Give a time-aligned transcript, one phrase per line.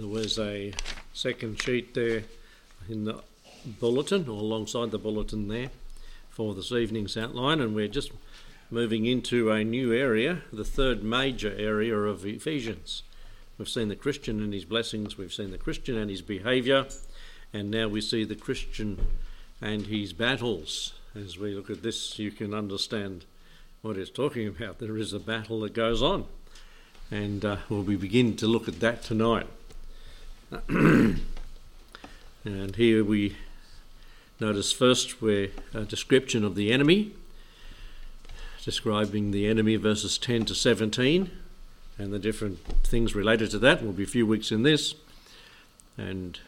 [0.00, 0.72] There was a
[1.12, 2.22] second sheet there
[2.88, 3.20] in the
[3.78, 5.68] bulletin, or alongside the bulletin there,
[6.30, 8.10] for this evening's outline, and we're just
[8.70, 13.02] moving into a new area, the third major area of Ephesians.
[13.58, 16.86] We've seen the Christian and his blessings, we've seen the Christian and his behaviour,
[17.52, 19.06] and now we see the Christian
[19.60, 20.94] and his battles.
[21.14, 23.26] As we look at this, you can understand
[23.82, 24.78] what it's talking about.
[24.78, 26.24] There is a battle that goes on,
[27.10, 29.46] and uh, we'll be beginning to look at that tonight.
[30.68, 31.20] and
[32.74, 33.36] here we
[34.40, 37.12] notice first where a description of the enemy,
[38.64, 41.30] describing the enemy verses 10 to 17,
[41.98, 43.80] and the different things related to that.
[43.80, 44.96] We'll be a few weeks in this,
[45.96, 46.40] and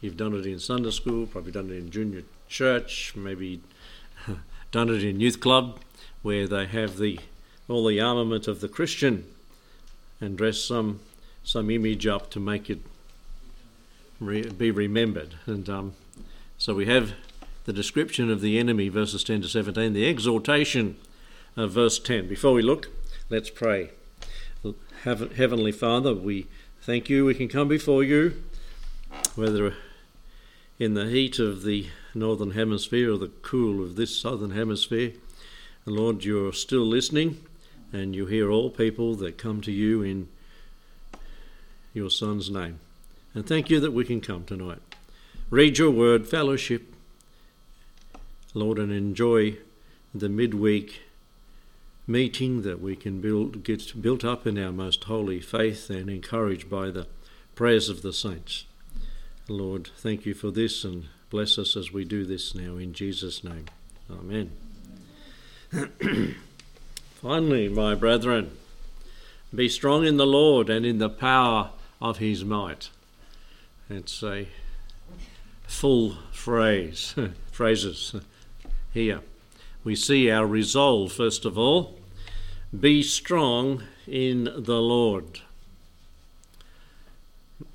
[0.00, 3.60] you've done it in Sunday school, probably done it in junior church, maybe
[4.70, 5.80] done it in youth club,
[6.22, 7.20] where they have the
[7.68, 9.26] all the armament of the Christian
[10.18, 11.00] and dress some
[11.44, 12.80] some image up to make it
[14.20, 15.34] re- be remembered.
[15.46, 15.94] And um,
[16.58, 17.14] so we have
[17.64, 20.96] the description of the enemy, verses 10 to 17, the exhortation
[21.56, 22.28] of verse 10.
[22.28, 22.88] Before we look,
[23.28, 23.90] let's pray.
[25.04, 26.46] Heavenly Father, we
[26.82, 28.42] thank you we can come before you,
[29.34, 29.74] whether
[30.78, 35.12] in the heat of the northern hemisphere or the cool of this southern hemisphere.
[35.86, 37.38] And Lord, you're still listening
[37.92, 40.28] and you hear all people that come to you in
[41.92, 42.80] your Son's name.
[43.34, 44.80] And thank you that we can come tonight.
[45.50, 46.94] Read your word, fellowship,
[48.54, 49.58] Lord, and enjoy
[50.14, 51.02] the midweek
[52.06, 56.68] meeting that we can build, get built up in our most holy faith and encouraged
[56.68, 57.06] by the
[57.54, 58.64] prayers of the saints.
[59.48, 63.44] Lord, thank you for this and bless us as we do this now in Jesus'
[63.44, 63.66] name.
[64.10, 64.50] Amen.
[67.22, 68.56] Finally, my brethren,
[69.54, 71.70] be strong in the Lord and in the power
[72.00, 72.90] of his might.
[73.92, 74.46] It's a
[75.66, 77.12] full phrase,
[77.50, 78.14] phrases
[78.94, 79.18] here.
[79.82, 81.98] We see our resolve, first of all
[82.78, 85.40] be strong in the Lord.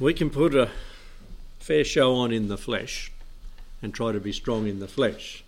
[0.00, 0.70] we can put a
[1.58, 3.12] fair show on in the flesh
[3.82, 5.44] and try to be strong in the flesh,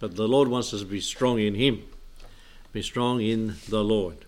[0.00, 1.84] but the Lord wants us to be strong in Him.
[2.72, 4.25] Be strong in the Lord.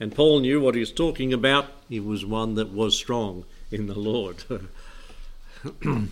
[0.00, 1.66] And Paul knew what he was talking about.
[1.88, 4.44] He was one that was strong in the Lord.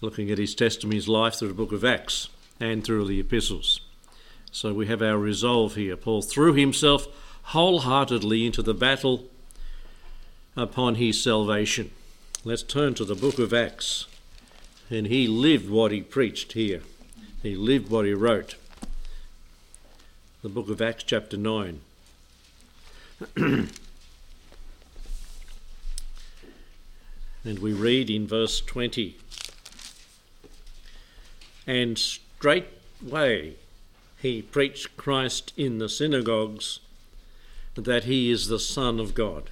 [0.00, 2.28] Looking at his testimony, his life through the book of Acts
[2.60, 3.80] and through the epistles.
[4.52, 5.96] So we have our resolve here.
[5.96, 7.08] Paul threw himself
[7.46, 9.24] wholeheartedly into the battle
[10.56, 11.90] upon his salvation.
[12.44, 14.06] Let's turn to the book of Acts.
[14.88, 16.82] And he lived what he preached here,
[17.42, 18.54] he lived what he wrote.
[20.42, 21.80] The book of Acts, chapter 9.
[23.36, 23.70] and
[27.44, 29.16] we read in verse 20
[31.66, 33.54] And straightway
[34.20, 36.80] he preached Christ in the synagogues,
[37.74, 39.50] that he is the Son of God.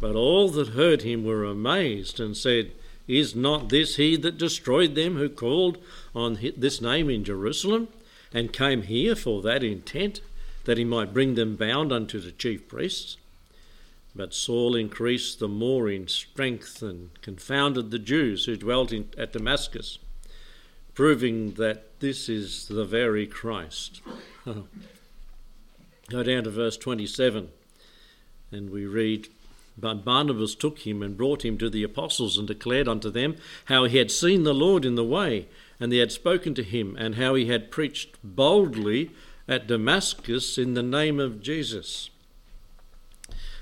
[0.00, 2.72] But all that heard him were amazed and said,
[3.06, 5.78] Is not this he that destroyed them who called
[6.16, 7.88] on this name in Jerusalem,
[8.34, 10.20] and came here for that intent?
[10.64, 13.16] That he might bring them bound unto the chief priests.
[14.14, 19.32] But Saul increased the more in strength and confounded the Jews who dwelt in, at
[19.32, 19.98] Damascus,
[20.94, 24.02] proving that this is the very Christ.
[24.44, 27.48] Go down to verse 27,
[28.50, 29.28] and we read
[29.78, 33.36] But Barnabas took him and brought him to the apostles and declared unto them
[33.66, 35.46] how he had seen the Lord in the way,
[35.80, 39.10] and they had spoken to him, and how he had preached boldly
[39.52, 42.08] at Damascus in the name of Jesus.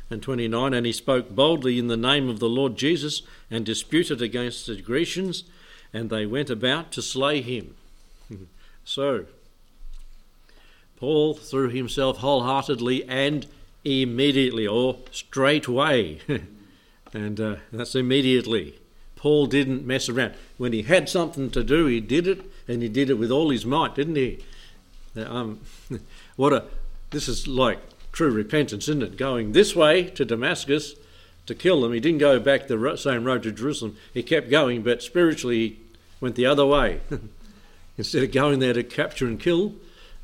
[0.09, 4.23] And 29, and he spoke boldly in the name of the Lord Jesus and disputed
[4.23, 5.45] against the Grecians,
[5.93, 7.75] and they went about to slay him.
[8.85, 9.27] so,
[10.97, 13.47] Paul threw himself wholeheartedly and
[13.85, 16.21] immediately, or straightway.
[17.13, 18.79] and uh, that's immediately.
[19.17, 20.35] Paul didn't mess around.
[20.57, 23.51] When he had something to do, he did it, and he did it with all
[23.51, 24.41] his might, didn't he?
[25.17, 25.61] Um,
[26.37, 26.65] what a
[27.11, 27.79] this is like
[28.13, 29.17] true repentance, isn't it?
[29.17, 30.95] Going this way to Damascus
[31.47, 31.93] to kill them.
[31.93, 33.97] He didn't go back the same road to Jerusalem.
[34.15, 35.79] He kept going, but spiritually he
[36.21, 37.01] went the other way.
[37.99, 39.75] Instead of going there to capture and kill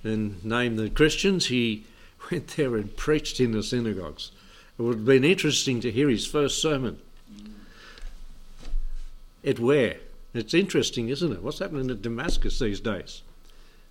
[0.02, 1.84] and name the Christians, he
[2.30, 4.30] went there and preached in the synagogues.
[4.78, 7.00] It would have been interesting to hear his first sermon.
[9.44, 9.96] At where?
[10.34, 11.42] It's interesting, isn't it?
[11.42, 13.22] What's happening at Damascus these days?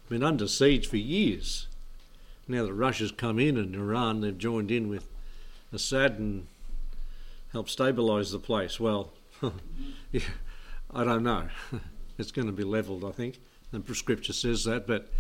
[0.10, 1.68] Been under siege for years.
[2.48, 5.10] now that Russia's come in and Iran, they've joined in with
[5.74, 6.48] Assad and
[7.52, 8.80] helped stabilise the place.
[8.80, 9.14] Well,
[10.12, 10.22] yeah,
[10.94, 11.50] I don't know.
[12.18, 13.40] it's going to be levelled, I think.
[13.72, 15.12] And Scripture says that, but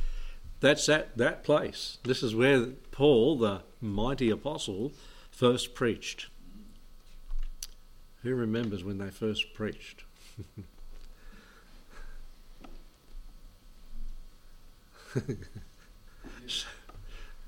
[0.59, 1.97] that's at that place.
[2.03, 4.93] This is where Paul, the mighty apostle,
[5.31, 6.27] first preached.
[8.23, 10.03] Who remembers when they first preached?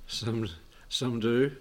[0.07, 0.49] some,
[0.89, 1.51] some do.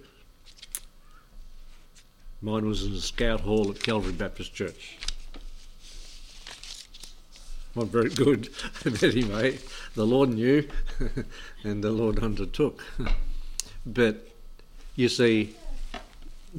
[2.42, 4.98] Mine was in the scout hall at Calvary Baptist Church.
[7.74, 8.48] Not very good,
[8.84, 9.58] but anyway,
[9.94, 10.68] the Lord knew
[11.64, 12.82] and the Lord undertook.
[13.84, 14.28] but
[14.94, 15.54] you see,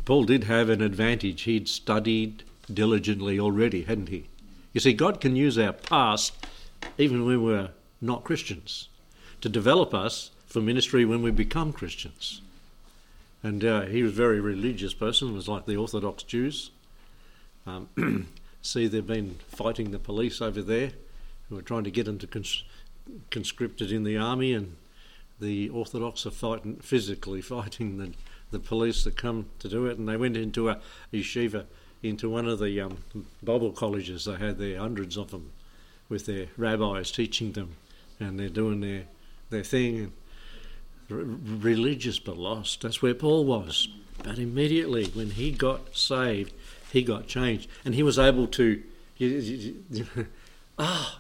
[0.06, 1.44] Paul did have an advantage.
[1.44, 4.26] He'd studied diligently already, hadn't he?
[4.74, 6.34] You see, God can use our past,
[6.98, 7.70] even when we're
[8.02, 8.90] not Christians,
[9.42, 12.42] to develop us for ministry when we become Christians.
[13.44, 16.72] And uh, he was a very religious person, was like the Orthodox Jews.
[17.66, 18.28] Um,
[18.62, 20.92] see, they've been fighting the police over there
[21.50, 22.64] who were trying to get them to cons-
[23.30, 24.76] conscripted in the army, and
[25.40, 28.14] the Orthodox are fighting, physically fighting the,
[28.52, 29.98] the police that come to do it.
[29.98, 30.80] And they went into a
[31.14, 31.66] yeshiva,
[32.04, 32.98] into one of the um,
[33.44, 35.52] Bible colleges they had there, hundreds of them,
[36.10, 37.76] with their rabbis teaching them,
[38.20, 39.04] and they're doing their,
[39.50, 40.12] their thing
[41.10, 42.82] religious but lost.
[42.82, 43.88] That's where Paul was.
[44.24, 46.54] But immediately when he got saved,
[46.92, 47.70] he got changed.
[47.86, 48.84] And he was able to.
[50.80, 51.20] Ah!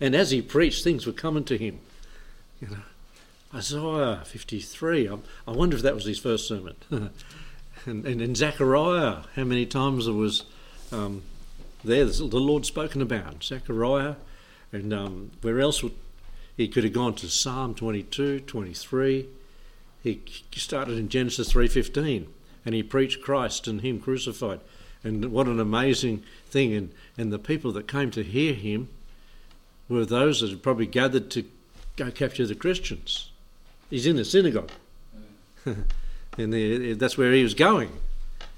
[0.00, 1.78] and as he preached, things were coming to him.
[2.60, 2.82] You know,
[3.54, 5.08] Isaiah 53.
[5.08, 6.74] I, wonder if that was his first sermon.
[6.90, 7.12] and,
[8.04, 10.44] and in Zechariah, how many times there was
[10.90, 11.22] um,
[11.84, 13.44] there the Lord spoken about?
[13.44, 14.16] Zechariah,
[14.72, 15.94] and um, where else would
[16.56, 19.26] he could have gone to Psalm 22, 23.
[20.02, 22.26] He started in Genesis 3:15
[22.64, 24.60] and he preached Christ and him crucified.
[25.02, 28.88] And what an amazing thing and and the people that came to hear him
[29.88, 31.44] were those that had probably gathered to
[31.96, 33.30] go capture the Christians.
[33.90, 34.70] He's in the synagogue.
[35.64, 37.90] and the, that's where he was going.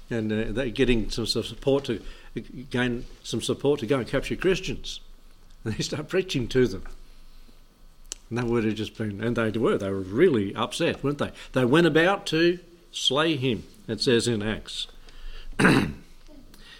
[0.09, 2.01] And uh, getting some support to
[2.69, 4.99] gain some support to go and capture Christians.
[5.65, 6.83] And they start preaching to them.
[8.33, 11.29] And that would have just been, and they were, they were really upset, weren't they?
[11.51, 12.57] They went about to
[12.91, 14.87] slay him, it says in Acts.
[15.59, 15.93] in,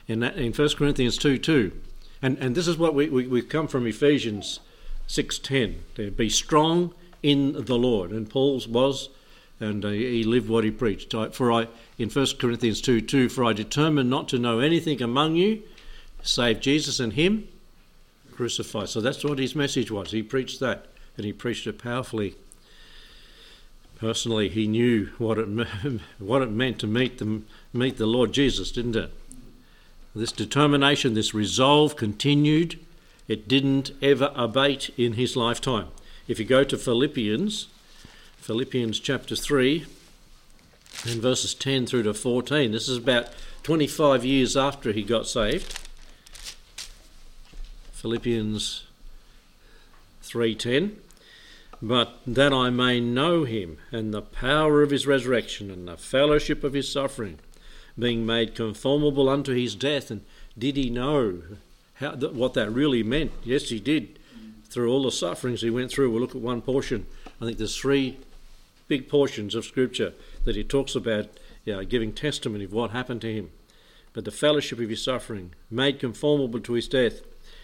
[0.07, 1.79] that, in 1 Corinthians 2 2.
[2.23, 4.61] And, and this is what we, we, we come from Ephesians
[5.07, 6.15] 6.10.
[6.17, 6.91] Be strong
[7.21, 8.09] in the Lord.
[8.09, 9.09] And Paul's was,
[9.59, 11.13] and uh, he lived what he preached.
[11.33, 11.67] For I,
[11.99, 15.61] in 1 Corinthians 2 2, for I determined not to know anything among you
[16.23, 17.47] save Jesus and him
[18.31, 18.89] crucified.
[18.89, 20.09] So that's what his message was.
[20.09, 22.35] He preached that and he preached it powerfully.
[23.97, 25.47] Personally, he knew what it
[26.19, 29.11] what it meant to meet the meet the Lord Jesus, didn't it?
[30.15, 32.79] This determination, this resolve continued.
[33.27, 35.87] It didn't ever abate in his lifetime.
[36.27, 37.67] If you go to Philippians,
[38.37, 39.85] Philippians chapter 3,
[41.05, 43.29] and verses 10 through to 14, this is about
[43.63, 45.79] 25 years after he got saved.
[47.93, 48.83] Philippians
[50.33, 50.97] 3:10
[51.83, 56.63] but that I may know him and the power of his resurrection and the fellowship
[56.63, 57.39] of his suffering
[57.99, 60.09] being made conformable unto his death.
[60.09, 60.23] And
[60.57, 61.41] did he know
[61.95, 63.33] how, what that really meant?
[63.43, 64.17] Yes he did.
[64.69, 66.09] Through all the sufferings he went through.
[66.09, 67.05] We'll look at one portion.
[67.41, 68.17] I think there's three
[68.87, 70.13] big portions of scripture
[70.45, 71.27] that he talks about
[71.65, 73.51] you know, giving testimony of what happened to him.
[74.13, 77.21] But the fellowship of his suffering made conformable to his death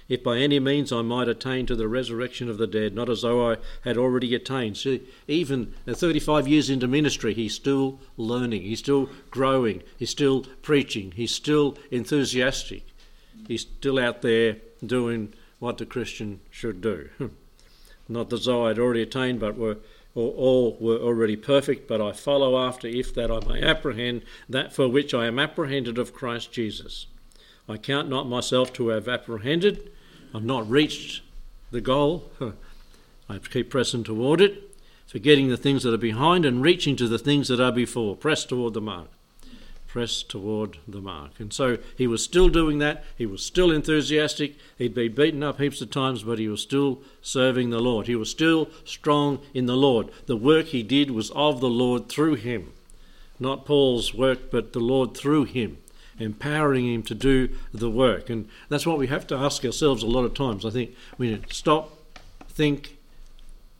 [0.10, 3.22] if by any means I might attain to the resurrection of the dead, not as
[3.22, 4.76] though I had already attained.
[4.78, 10.46] See, even uh, 35 years into ministry, he's still learning, he's still growing, he's still
[10.64, 12.84] preaching, he's still enthusiastic,
[13.48, 17.10] he's still out there doing what the Christian should do.
[17.18, 17.28] Hmm.
[18.08, 19.78] not as though I had already attained, but were
[20.16, 24.74] or all were already perfect, but I follow after, if that I may apprehend that
[24.74, 27.06] for which I am apprehended of Christ Jesus.
[27.68, 29.92] I count not myself to have apprehended,
[30.34, 31.22] I've not reached
[31.72, 32.32] the goal.
[33.30, 34.76] I keep pressing toward it,
[35.08, 38.16] forgetting the things that are behind and reaching to the things that are before.
[38.16, 39.08] Press toward the mark.
[39.88, 41.40] Press toward the mark.
[41.40, 43.04] And so he was still doing that.
[43.18, 44.56] He was still enthusiastic.
[44.78, 48.06] He'd been beaten up heaps of times, but he was still serving the Lord.
[48.06, 50.10] He was still strong in the Lord.
[50.28, 52.74] The work he did was of the Lord through him.
[53.40, 55.78] Not Paul's work, but the Lord through him
[56.20, 58.30] empowering him to do the work.
[58.30, 60.66] And that's what we have to ask ourselves a lot of times.
[60.66, 61.98] I think we need to stop,
[62.48, 62.98] think,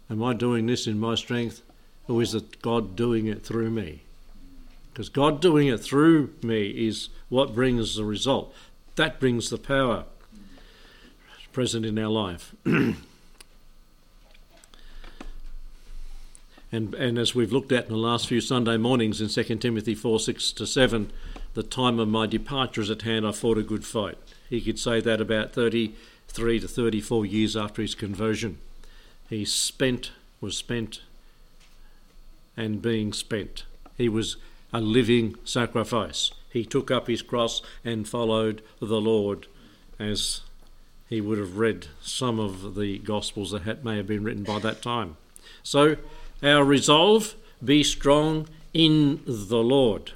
[0.10, 1.62] am I doing this in my strength?
[2.10, 4.02] or is it God doing it through me?
[4.92, 8.54] Because God doing it through me is what brings the result.
[8.96, 10.06] That brings the power
[11.54, 12.56] present in our life.
[16.72, 19.96] And, and as we've looked at in the last few Sunday mornings in 2 Timothy
[19.96, 21.12] 4 6 to 7,
[21.54, 24.18] the time of my departure is at hand, I fought a good fight.
[24.50, 28.58] He could say that about 33 to 34 years after his conversion.
[29.30, 31.02] He spent, was spent,
[32.58, 33.66] and being spent.
[33.98, 34.38] He was
[34.74, 36.32] a living sacrifice.
[36.52, 39.48] He took up his cross and followed the Lord
[40.00, 40.42] as
[41.08, 44.82] he would have read some of the Gospels that may have been written by that
[44.82, 45.18] time.
[45.64, 45.98] So,
[46.44, 50.14] our resolve be strong in the Lord.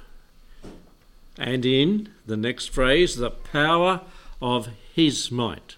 [1.36, 4.02] And in the next phrase, the power
[4.40, 5.76] of his might.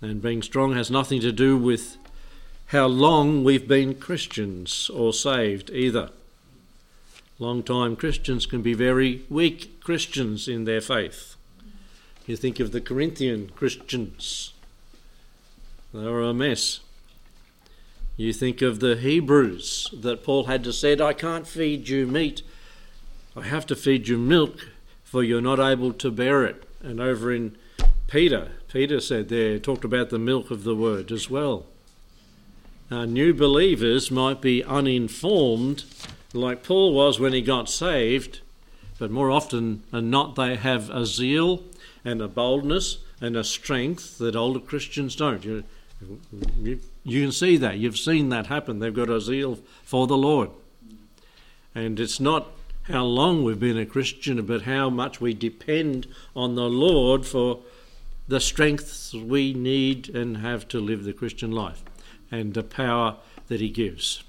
[0.00, 1.96] And being strong has nothing to do with
[2.66, 6.10] how long we've been Christians or saved either.
[7.38, 11.34] Long time Christians can be very weak Christians in their faith.
[12.26, 14.54] You think of the Corinthian Christians,
[15.92, 16.80] they were a mess.
[18.16, 22.42] You think of the Hebrews that Paul had to said, I can't feed you meat,
[23.36, 24.68] I have to feed you milk,
[25.02, 26.64] for you're not able to bear it.
[26.82, 27.56] And over in
[28.06, 31.66] Peter, Peter said there, talked about the milk of the word as well.
[32.90, 35.84] Now, new believers might be uninformed
[36.32, 38.40] like Paul was when he got saved,
[38.98, 41.62] but more often than not, they have a zeal
[42.04, 45.44] and a boldness and a strength that older Christians don't.
[45.44, 45.64] You,
[46.60, 47.78] you, you can see that.
[47.78, 48.80] You've seen that happen.
[48.80, 50.50] They've got a zeal for the Lord.
[51.74, 52.48] And it's not
[52.84, 57.60] how long we've been a Christian, but how much we depend on the Lord for
[58.28, 61.82] the strengths we need and have to live the Christian life
[62.30, 63.16] and the power
[63.48, 64.22] that He gives.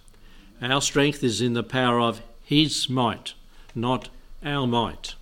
[0.62, 3.34] Our strength is in the power of His might,
[3.74, 4.10] not
[4.44, 5.16] our might.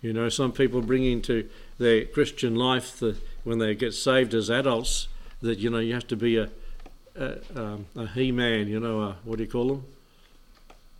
[0.00, 4.50] You know, some people bring into their Christian life the, when they get saved as
[4.50, 5.08] adults
[5.42, 6.48] that you know you have to be a
[7.18, 8.68] a, um, a he-man.
[8.68, 9.84] You know, a, what do you call them?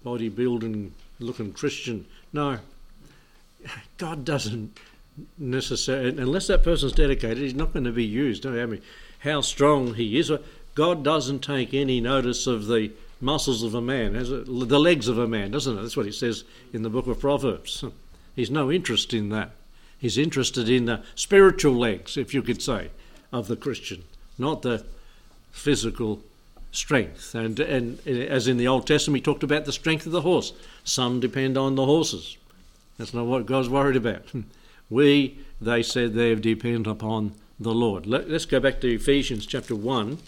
[0.04, 2.06] Bodybuilding looking Christian.
[2.32, 2.58] No,
[3.96, 4.78] God doesn't
[5.38, 7.38] necessarily unless that person's dedicated.
[7.38, 8.42] He's not going to be used.
[8.42, 8.82] Don't I mean,
[9.20, 10.30] how strong he is.
[10.75, 15.26] God doesn't take any notice of the muscles of a man, the legs of a
[15.26, 15.80] man, doesn't it?
[15.80, 17.82] That's what it says in the book of Proverbs.
[18.35, 19.52] He's no interest in that.
[19.99, 22.90] He's interested in the spiritual legs, if you could say,
[23.32, 24.04] of the Christian,
[24.38, 24.85] not the
[25.50, 26.20] physical
[26.76, 27.35] strength.
[27.35, 30.21] And, and eh, as in the Old Testament, he talked about the strength of the
[30.21, 30.52] horse.
[30.85, 32.37] Some depend on the horses.
[32.99, 34.28] That's not what God's worried about.
[34.30, 34.42] Hmm.
[34.88, 38.06] We, they said, they depend upon the Lord.
[38.06, 40.18] Let, us go back to Ephesians chapter 1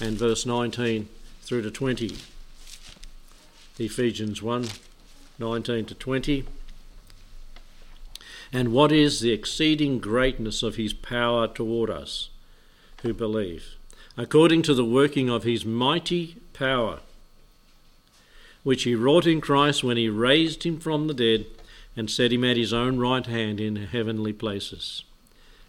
[0.00, 1.08] and verse 19
[1.42, 2.16] through to 20.
[3.78, 4.68] Ephesians 1
[5.36, 6.44] 19 to 20.
[8.52, 12.28] And what is the exceeding greatness of his power toward us
[13.02, 13.74] who believe,
[14.16, 17.00] according to the working of his mighty power,
[18.62, 21.46] which he wrought in Christ when he raised him from the dead
[21.96, 25.04] and set him at his own right hand in heavenly places,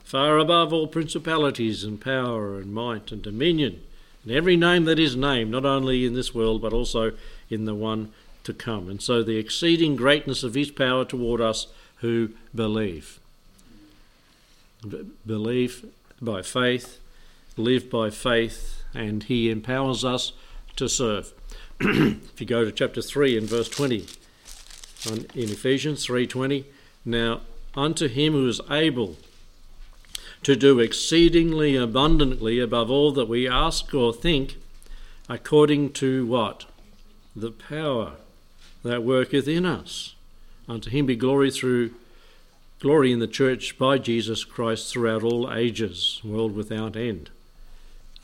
[0.03, 3.81] far above all principalities and power and might and dominion,
[4.23, 7.11] and every name that is named, not only in this world but also
[7.49, 8.11] in the one
[8.43, 8.89] to come.
[8.89, 13.19] And so the exceeding greatness of his power toward us who believe.
[15.25, 15.85] believe
[16.21, 16.99] by faith,
[17.57, 20.33] live by faith, and He empowers us
[20.75, 21.33] to serve.
[21.79, 24.05] if you go to chapter 3 and verse 20,
[25.11, 26.65] in Ephesians 3:20,
[27.03, 27.41] now
[27.75, 29.17] unto him who is able
[30.43, 34.57] to do exceedingly abundantly above all that we ask or think,
[35.27, 36.65] according to what?
[37.35, 38.13] The power
[38.83, 40.15] that worketh in us.
[40.67, 41.93] Unto him be glory through
[42.79, 47.29] glory in the church by Jesus Christ throughout all ages, world without end.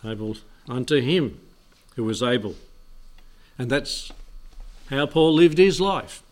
[0.03, 1.39] Able unto him
[1.95, 2.55] who was able.
[3.57, 4.11] And that's
[4.89, 6.23] how Paul lived his life.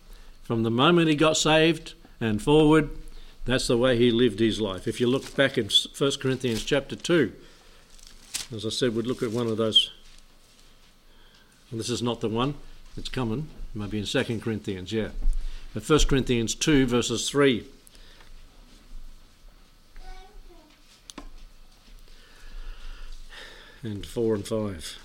[0.44, 2.90] From the moment he got saved and forward,
[3.46, 4.88] that's the way he lived his life.
[4.88, 7.32] If you look back in 1 Corinthians chapter 2,
[8.56, 9.92] as I said, we'd look at one of those.
[11.72, 12.56] This is not the one,
[12.98, 13.48] it's coming.
[13.76, 15.10] Maybe in 2 Corinthians, yeah.
[15.74, 17.66] But 1 Corinthians 2, verses 3.
[23.82, 24.98] And 4 and 5.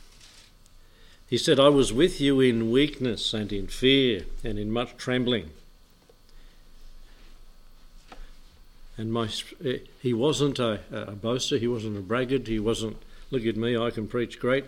[1.29, 5.51] He said, I was with you in weakness and in fear and in much trembling.
[8.97, 9.29] And my,
[9.65, 12.97] eh, he wasn't a, a boaster, he wasn't a braggart, he wasn't,
[13.31, 14.67] look at me, I can preach great.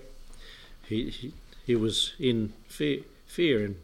[0.89, 1.33] He, he,
[1.65, 3.77] he was in fear, fear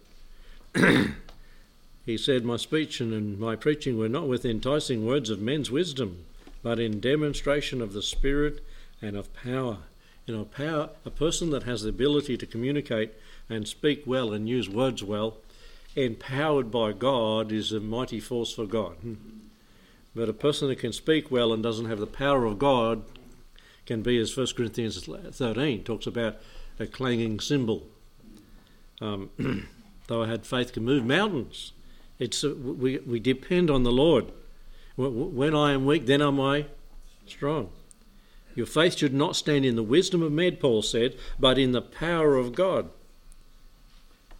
[0.75, 1.15] and
[2.07, 6.25] he said, My speech and my preaching were not with enticing words of men's wisdom,
[6.63, 8.65] but in demonstration of the Spirit
[9.01, 9.79] and of power.
[10.27, 13.13] You know, power, a person that has the ability to communicate
[13.49, 15.39] and speak well and use words well,
[15.97, 18.97] empowered by God, is a mighty force for God.
[20.15, 23.03] But a person that can speak well and doesn't have the power of God
[23.87, 26.37] can be, as 1 Corinthians 13 talks about,
[26.79, 27.87] a clanging cymbal.
[29.01, 29.31] Um,
[30.07, 31.73] though I had faith can move mountains.
[32.19, 34.27] It's a, we, we depend on the Lord.
[34.97, 36.67] When I am weak, then am I
[37.27, 37.71] strong.
[38.55, 41.83] Your faith should not stand in the wisdom of men, Paul said, but in the
[41.83, 42.91] power of God.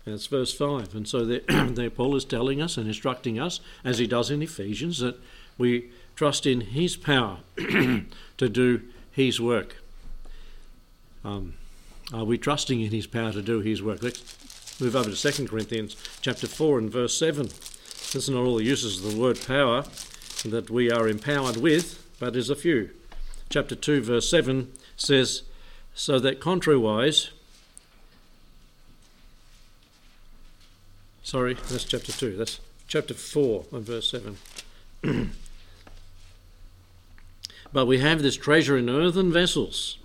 [0.05, 0.95] That's verse 5.
[0.95, 4.43] And so there, there Paul is telling us and instructing us, as he does in
[4.43, 5.19] Ephesians, that
[5.59, 9.77] we trust in his power to do his work.
[11.25, 11.55] Um,
[12.13, 14.03] are we trusting in his power to do his work?
[14.03, 17.47] Let's move over to 2 Corinthians chapter 4 and verse 7.
[17.47, 19.85] This is not all the uses of the word power
[20.45, 22.91] that we are empowered with, but is a few.
[23.53, 25.43] Chapter 2, verse 7 says,
[25.93, 27.29] So that contrariwise,
[31.23, 34.39] sorry, that's chapter 2, that's chapter 4 and verse 7.
[37.75, 39.99] but we have this treasure in earthen vessels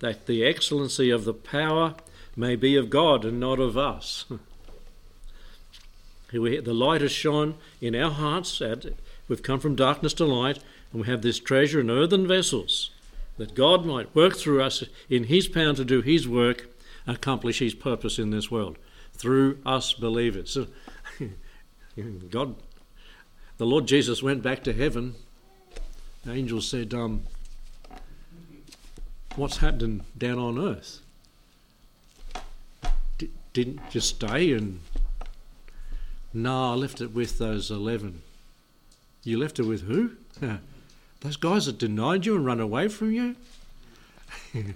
[0.00, 1.94] that the excellency of the power
[2.34, 4.24] may be of God and not of us.
[6.32, 8.60] the light has shone in our hearts.
[9.28, 10.58] We've come from darkness to light,
[10.92, 12.90] and we have this treasure in earthen vessels
[13.36, 16.68] that God might work through us in His power to do His work,
[17.06, 18.78] accomplish His purpose in this world
[19.12, 20.56] through us believers.
[22.30, 22.54] God,
[23.56, 25.14] the Lord Jesus went back to heaven.
[26.24, 27.22] The said, um,
[29.36, 31.00] what's happening down on earth?
[33.18, 34.80] D- didn't just stay and.
[36.34, 38.20] No, I left it with those 11.
[39.24, 40.12] You left it with who?
[41.20, 43.36] those guys that denied you and run away from you?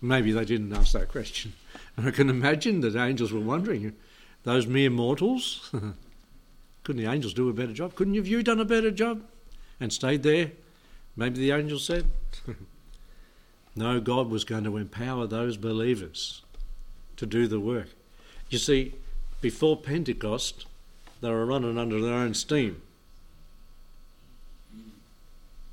[0.00, 1.52] Maybe they didn't ask that question.
[1.96, 3.94] And I can imagine that angels were wondering,
[4.44, 5.70] those mere mortals?
[6.84, 7.94] Couldn't the angels do a better job?
[7.94, 9.22] Couldn't you have you done a better job
[9.78, 10.52] and stayed there?
[11.16, 12.06] Maybe the angel said.
[13.74, 16.42] No, God was going to empower those believers
[17.16, 17.88] to do the work.
[18.50, 18.94] You see,
[19.40, 20.66] before Pentecost,
[21.22, 22.82] they were running under their own steam.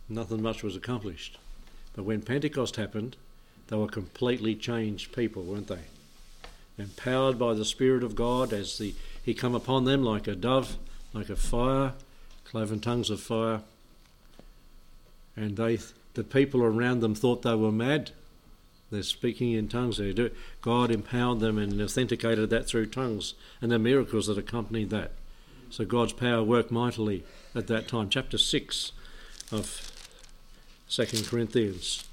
[0.10, 1.38] Nothing much was accomplished.
[1.96, 3.16] But when Pentecost happened,
[3.68, 5.84] they were completely changed people, weren't they?
[6.78, 10.78] Empowered by the Spirit of God as the, He come upon them like a dove,
[11.14, 11.94] like a fire,
[12.46, 13.62] cloven tongues of fire.
[15.36, 15.78] And they
[16.16, 18.12] the people around them thought they were mad.
[18.92, 19.98] They're speaking in tongues.
[19.98, 20.32] They do.
[20.62, 25.12] God empowered them and authenticated that through tongues and the miracles that accompanied that.
[25.70, 28.10] So God's power worked mightily at that time.
[28.10, 28.92] Chapter 6
[29.52, 29.89] of
[30.90, 32.04] 2 Corinthians.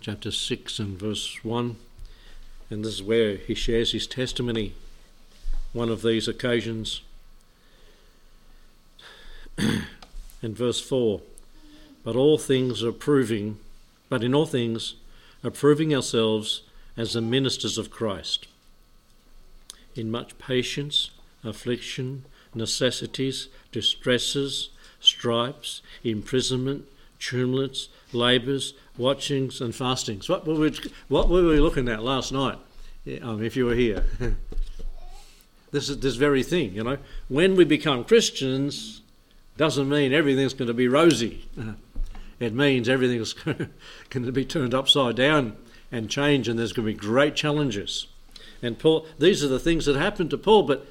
[0.00, 1.76] Chapter 6 and verse 1.
[2.70, 4.74] And this is where he shares his testimony,
[5.72, 7.02] one of these occasions.
[9.58, 9.86] and
[10.42, 11.20] verse 4
[12.06, 13.58] but all things are proving,
[14.08, 14.94] but in all things
[15.42, 16.62] are proving ourselves
[16.96, 18.46] as the ministers of Christ.
[19.96, 21.10] In much patience,
[21.42, 22.24] affliction,
[22.54, 24.68] necessities, distresses,
[25.00, 26.84] stripes, imprisonment,
[27.18, 30.28] tumults, labours, watchings, and fastings.
[30.28, 30.76] What were we,
[31.08, 32.58] what were we looking at last night?
[33.22, 34.04] Um, if you were here,
[35.70, 36.74] this is this very thing.
[36.74, 39.02] You know, when we become Christians,
[39.56, 41.48] doesn't mean everything's going to be rosy.
[42.40, 43.32] it means everything's
[44.10, 45.56] going to be turned upside down
[45.92, 48.06] and change, and there's going to be great challenges.
[48.62, 50.86] And Paul, these are the things that happened to Paul, but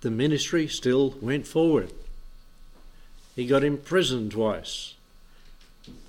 [0.00, 1.92] the ministry still went forward.
[3.34, 4.94] He got imprisoned twice,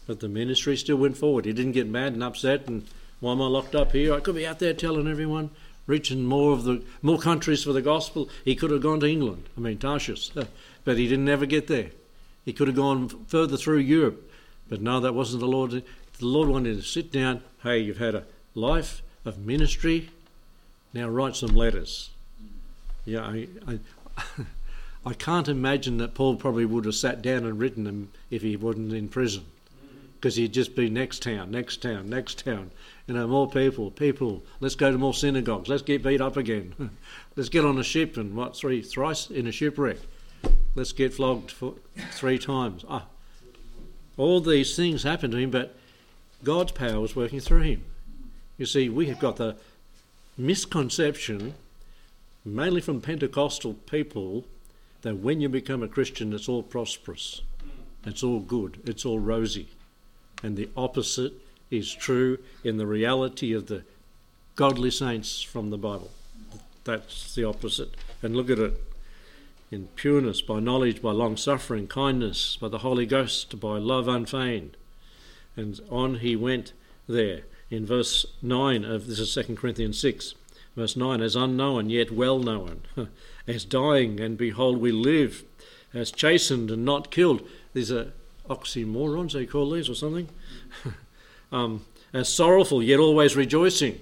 [0.07, 1.45] but the ministry still went forward.
[1.45, 2.85] He didn't get mad and upset and
[3.19, 4.13] why am I locked up here?
[4.13, 5.49] I could be out there telling everyone,
[5.87, 8.29] reaching more of the more countries for the gospel.
[8.43, 9.45] He could have gone to England.
[9.57, 10.31] I mean Tarshish,
[10.83, 11.91] but he didn't ever get there.
[12.43, 14.29] He could have gone further through Europe
[14.69, 15.71] but no, that wasn't the Lord.
[15.71, 15.83] The
[16.25, 17.41] Lord wanted to sit down.
[17.61, 18.23] Hey, you've had a
[18.55, 20.09] life of ministry.
[20.93, 22.09] Now write some letters.
[23.05, 23.79] Yeah, I, I,
[25.05, 28.55] I can't imagine that Paul probably would have sat down and written them if he
[28.55, 29.45] wasn't in prison,
[30.15, 32.71] because he'd just be next town, next town, next town.
[33.07, 34.43] You know, more people, people.
[34.61, 35.67] Let's go to more synagogues.
[35.67, 36.73] Let's get beat up again.
[37.35, 39.97] Let's get on a ship and what three thrice in a shipwreck.
[40.75, 41.75] Let's get flogged for
[42.11, 42.85] three times.
[42.87, 43.05] Ah,
[44.15, 45.75] all these things happened to him, but
[46.43, 47.83] God's power was working through him.
[48.57, 49.57] You see, we have got the
[50.37, 51.55] misconception,
[52.45, 54.45] mainly from Pentecostal people,
[55.03, 57.41] that when you become a Christian, it's all prosperous,
[58.05, 59.67] it's all good, it's all rosy.
[60.41, 61.33] And the opposite
[61.69, 63.83] is true in the reality of the
[64.55, 66.11] godly saints from the Bible.
[66.83, 67.95] That's the opposite.
[68.21, 68.81] And look at it
[69.71, 74.77] in pureness, by knowledge, by long suffering, kindness, by the Holy Ghost, by love unfeigned.
[75.55, 76.73] And on he went
[77.07, 80.35] there in verse 9 of this is 2 Corinthians 6.
[80.75, 82.81] Verse 9, as unknown yet well known,
[83.47, 85.43] as dying and behold we live,
[85.93, 87.47] as chastened and not killed.
[87.73, 88.11] These are
[88.49, 90.29] oxymorons, they call these or something.
[91.51, 93.99] um, as sorrowful yet always rejoicing,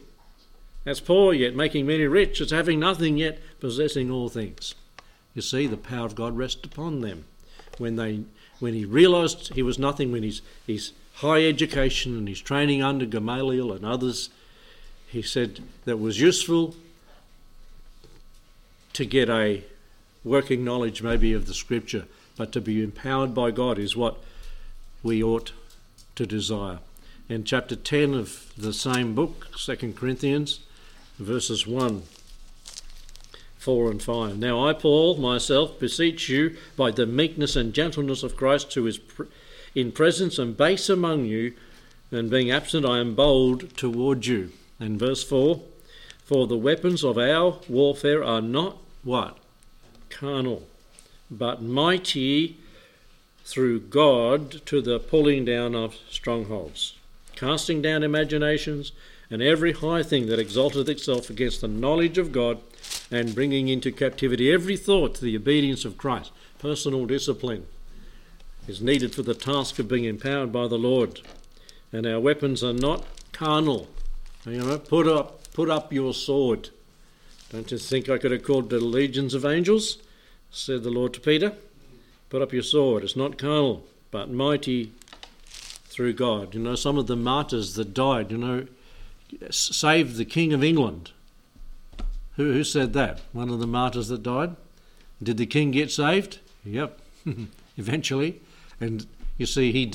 [0.85, 4.73] as poor yet making many rich, as having nothing yet possessing all things.
[5.33, 7.25] You see, the power of God rests upon them.
[7.77, 8.23] When they
[8.59, 13.05] when he realised he was nothing, when his, his high education and his training under
[13.05, 14.29] Gamaliel and others
[15.11, 16.73] he said that was useful
[18.93, 19.61] to get a
[20.23, 22.05] working knowledge maybe of the scripture,
[22.37, 24.17] but to be empowered by God is what
[25.03, 25.51] we ought
[26.15, 26.79] to desire.
[27.27, 30.61] In chapter 10 of the same book, 2 Corinthians,
[31.19, 32.03] verses 1,
[33.57, 34.37] 4 and 5.
[34.37, 39.01] Now I, Paul, myself, beseech you by the meekness and gentleness of Christ, who is
[39.75, 41.53] in presence and base among you,
[42.11, 44.51] and being absent, I am bold toward you.
[44.81, 45.61] And verse 4
[46.25, 49.37] For the weapons of our warfare are not what?
[50.09, 50.67] Carnal,
[51.29, 52.57] but mighty
[53.45, 56.95] through God to the pulling down of strongholds,
[57.35, 58.91] casting down imaginations
[59.29, 62.59] and every high thing that exalteth itself against the knowledge of God,
[63.11, 66.31] and bringing into captivity every thought to the obedience of Christ.
[66.59, 67.67] Personal discipline
[68.67, 71.21] is needed for the task of being empowered by the Lord.
[71.93, 73.87] And our weapons are not carnal,
[74.45, 76.69] you know, put up, put up your sword.
[77.49, 79.97] Don't you think I could have called the legions of angels?
[80.51, 81.53] Said the Lord to Peter.
[82.29, 83.03] Put up your sword.
[83.03, 84.91] It's not carnal, but mighty
[85.45, 86.53] through God.
[86.55, 88.67] You know, some of the martyrs that died, you know,
[89.49, 91.11] saved the King of England.
[92.37, 93.19] Who, who said that?
[93.33, 94.55] One of the martyrs that died?
[95.21, 96.39] Did the king get saved?
[96.65, 96.99] Yep,
[97.77, 98.41] eventually.
[98.79, 99.05] And
[99.37, 99.93] you see, he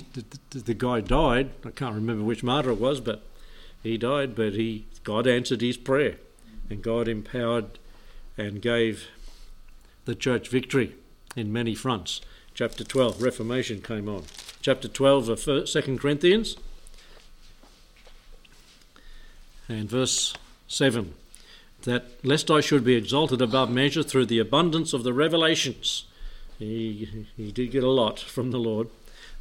[0.51, 1.51] the, the guy died.
[1.65, 3.25] I can't remember which martyr it was, but
[3.87, 6.17] he died, but he God answered his prayer,
[6.69, 7.79] and God empowered
[8.37, 9.09] and gave
[10.05, 10.95] the church victory
[11.35, 12.21] in many fronts.
[12.55, 14.25] Chapter 12, Reformation came on.
[14.63, 16.57] Chapter 12 of 2 Corinthians,
[19.69, 20.35] and verse
[20.69, 21.15] 7
[21.83, 26.05] that lest I should be exalted above measure through the abundance of the revelations.
[26.59, 28.89] He, he did get a lot from the Lord.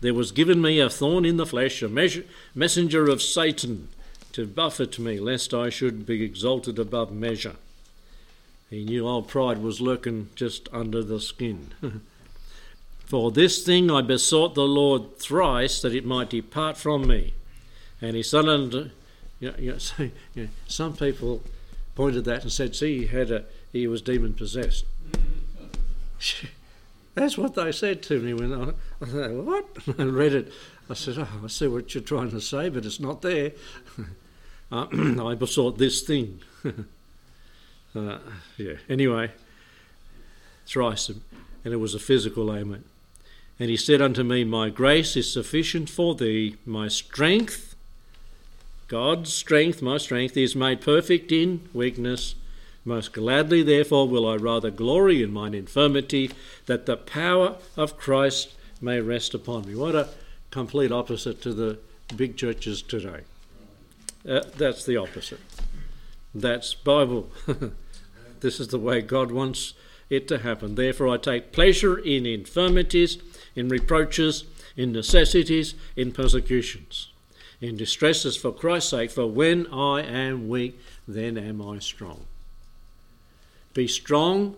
[0.01, 3.87] There was given me a thorn in the flesh, a measure, messenger of Satan,
[4.35, 7.55] to buffet me, lest I should be exalted above measure.
[8.69, 11.69] He knew old pride was lurking just under the skin.
[13.05, 17.33] For this thing I besought the Lord thrice that it might depart from me.
[18.01, 18.89] And he said unto
[19.39, 21.41] you know, you know, so, you know, some people
[21.93, 24.83] pointed that and said, "See, he had a he was demon possessed."
[27.13, 29.65] That's what they said to me when I, I thought, "What?"
[29.99, 30.51] I read it.
[30.89, 33.53] I said, "Oh, I see what you're trying to say, but it's not there."
[34.71, 34.87] Uh,
[35.23, 36.41] I besought this thing.
[37.95, 38.17] uh,
[38.57, 38.73] yeah.
[38.89, 39.31] Anyway,
[40.65, 42.85] thrice, and it was a physical ailment.
[43.59, 47.75] And he said unto me, My grace is sufficient for thee, my strength,
[48.87, 52.35] God's strength, my strength, is made perfect in weakness.
[52.83, 56.31] Most gladly, therefore, will I rather glory in mine infirmity,
[56.67, 59.75] that the power of Christ may rest upon me.
[59.75, 60.09] What a
[60.51, 61.79] complete opposite to the
[62.15, 63.21] big churches today.
[64.27, 65.39] Uh, that's the opposite.
[66.33, 67.29] That's Bible.
[68.39, 69.73] this is the way God wants
[70.09, 70.75] it to happen.
[70.75, 73.17] Therefore, I take pleasure in infirmities,
[73.55, 77.09] in reproaches, in necessities, in persecutions,
[77.61, 79.11] in distresses for Christ's sake.
[79.11, 82.25] For when I am weak, then am I strong.
[83.73, 84.57] Be strong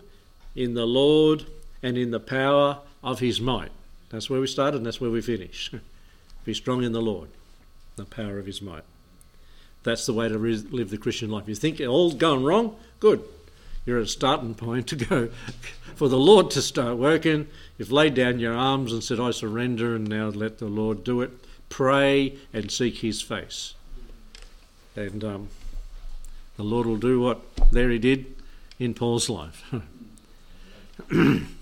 [0.54, 1.46] in the Lord
[1.82, 3.70] and in the power of his might.
[4.10, 5.70] That's where we started and that's where we finish.
[6.44, 7.28] Be strong in the Lord,
[7.96, 8.84] the power of his might.
[9.82, 11.48] That's the way to re- live the Christian life.
[11.48, 12.76] You think all's gone wrong?
[13.00, 13.22] Good.
[13.86, 15.28] You're at a starting point to go
[15.94, 17.46] for the Lord to start working.
[17.78, 21.22] You've laid down your arms and said, I surrender, and now let the Lord do
[21.22, 21.30] it.
[21.68, 23.74] Pray and seek His face.
[24.96, 25.48] And um,
[26.56, 28.26] the Lord will do what there He did
[28.78, 29.72] in Paul's life.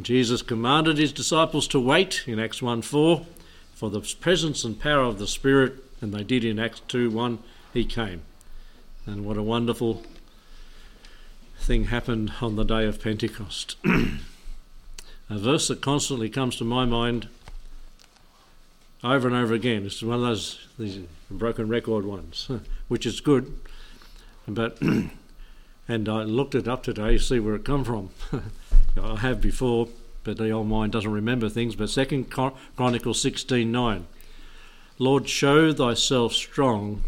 [0.00, 3.26] Jesus commanded his disciples to wait in Acts 1 4
[3.78, 7.38] for the presence and power of the Spirit And they did in Acts 2 1,
[7.72, 8.22] he came.
[9.06, 10.02] And what a wonderful
[11.60, 13.76] thing happened on the day of Pentecost.
[13.84, 17.28] a verse that constantly comes to my mind
[19.04, 19.86] over and over again.
[19.86, 20.98] It's one of those these
[21.30, 22.48] broken record ones,
[22.88, 23.54] which is good.
[24.46, 24.80] But
[25.88, 28.10] and I looked it up today to see where it come from.
[29.00, 29.88] I have before,
[30.24, 31.76] but the old mind doesn't remember things.
[31.76, 34.06] But Second Chronicles sixteen nine,
[34.98, 37.04] Lord, show Thyself strong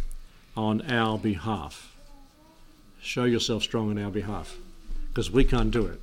[0.57, 1.95] on our behalf.
[3.03, 4.57] Show yourself strong on our behalf,
[5.09, 6.01] because we can't do it.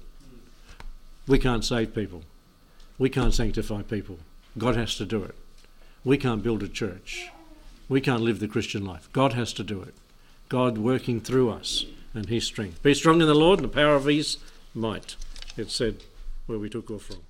[1.28, 2.24] We can't save people.
[2.98, 4.18] We can't sanctify people.
[4.58, 5.36] God has to do it.
[6.04, 7.30] We can't build a church.
[7.90, 9.10] We can't live the Christian life.
[9.14, 9.94] God has to do it.
[10.50, 12.82] God working through us and His strength.
[12.82, 14.38] Be strong in the Lord and the power of His
[14.74, 15.16] might.
[15.56, 15.98] It said
[16.48, 17.27] where we took off from.